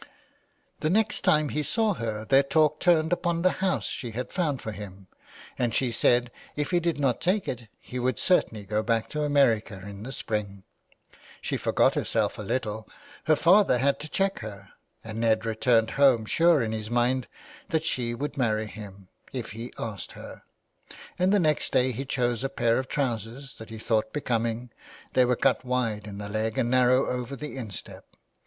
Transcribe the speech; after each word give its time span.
The 0.79 0.89
next 0.89 1.21
time 1.21 1.49
he 1.49 1.61
saw 1.61 1.93
her 1.93 2.25
their 2.25 2.41
talk 2.41 2.79
turned 2.79 3.13
upon 3.13 3.43
the 3.43 3.51
house 3.61 3.85
she 3.85 4.09
had 4.13 4.33
found 4.33 4.59
for 4.59 4.71
him, 4.71 5.05
and 5.59 5.75
she 5.75 5.91
said 5.91 6.31
if 6.55 6.71
he 6.71 6.79
did 6.79 6.97
not 6.99 7.21
take 7.21 7.47
it 7.47 7.67
he 7.79 7.99
would 7.99 8.17
certainly 8.17 8.65
go 8.65 8.81
back 8.81 9.09
to 9.09 9.21
America 9.21 9.79
in 9.87 10.01
the 10.01 10.11
spring. 10.11 10.63
She 11.39 11.55
forgot 11.55 11.93
herself 11.93 12.39
a 12.39 12.41
little; 12.41 12.77
3H 12.77 12.77
THE 12.77 12.77
WILD 12.77 12.87
GOOSE. 12.87 13.25
her 13.27 13.35
father 13.35 13.77
had 13.77 13.99
to 13.99 14.09
check 14.09 14.39
her, 14.39 14.69
and 15.03 15.19
Ned 15.19 15.45
returned 15.45 15.91
home 15.91 16.25
sure 16.25 16.63
in 16.63 16.71
his 16.71 16.89
mind 16.89 17.27
that 17.69 17.83
she 17.83 18.15
would 18.15 18.35
marry 18.37 18.65
him— 18.65 19.07
if 19.31 19.51
he 19.51 19.71
asked 19.77 20.13
her. 20.13 20.41
And 21.19 21.31
the 21.31 21.37
next 21.37 21.71
day 21.73 21.91
he 21.91 22.05
chose 22.05 22.43
a 22.43 22.49
pair 22.49 22.79
of 22.79 22.87
trousers 22.87 23.53
that 23.59 23.69
he 23.69 23.77
thought 23.77 24.11
becoming— 24.13 24.71
they 25.13 25.25
were 25.25 25.35
cut 25.35 25.63
wide 25.63 26.07
in 26.07 26.17
the 26.17 26.27
leg 26.27 26.57
and 26.57 26.71
narrow 26.71 27.05
over 27.05 27.35
the 27.35 27.55
instep. 27.55 28.05